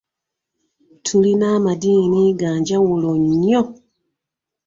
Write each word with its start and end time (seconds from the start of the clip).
Tulina 1.05 1.45
amadiini 1.57 2.21
ga 2.39 2.51
njawulo 2.59 3.09
nnyo. 3.21 3.61